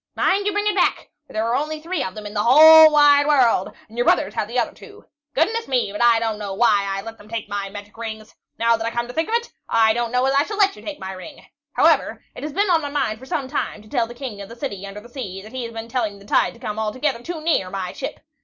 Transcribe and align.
Mind 0.15 0.47
you 0.47 0.51
bring 0.51 0.65
it 0.65 0.73
back, 0.73 1.11
for 1.27 1.33
there 1.33 1.45
are 1.45 1.55
only 1.55 1.79
three 1.79 2.01
of 2.01 2.15
them 2.15 2.25
in 2.25 2.33
the 2.33 2.41
whole 2.41 2.91
wide 2.91 3.27
world, 3.27 3.71
and 3.87 3.95
your 3.99 4.03
brothers 4.05 4.33
have 4.33 4.47
the 4.47 4.57
other 4.57 4.73
two. 4.73 5.05
Goodness 5.35 5.67
me, 5.67 5.91
but 5.91 6.01
I 6.01 6.17
don't 6.17 6.39
know 6.39 6.55
why 6.55 6.85
I 6.89 7.03
let 7.03 7.19
them 7.19 7.29
take 7.29 7.47
my 7.47 7.69
magic 7.69 7.95
rings. 7.95 8.33
Now 8.57 8.75
that 8.75 8.85
I 8.87 8.89
come 8.89 9.05
to 9.09 9.13
think 9.13 9.29
of 9.29 9.35
it, 9.35 9.53
I 9.69 9.93
don't 9.93 10.11
know 10.11 10.25
as 10.25 10.33
I 10.33 10.41
shall 10.41 10.57
let 10.57 10.75
you 10.75 10.81
take 10.81 10.99
my 10.99 11.11
ring. 11.11 11.45
However, 11.73 12.23
it 12.33 12.41
has 12.41 12.51
been 12.51 12.71
on 12.71 12.81
my 12.81 12.89
mind 12.89 13.19
for 13.19 13.27
some 13.27 13.47
time 13.47 13.83
to 13.83 13.87
tell 13.87 14.07
the 14.07 14.15
King 14.15 14.41
of 14.41 14.49
the 14.49 14.55
City 14.55 14.87
under 14.87 15.01
the 15.01 15.07
Sea 15.07 15.43
that 15.43 15.51
he's 15.53 15.71
been 15.71 15.87
telling 15.87 16.17
the 16.17 16.25
tide 16.25 16.55
to 16.55 16.59
come 16.59 16.79
altogether 16.79 17.21
too 17.21 17.39
near 17.39 17.69
my 17.69 17.93
ship. 17.93 18.21